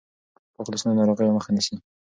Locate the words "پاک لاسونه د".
0.55-0.97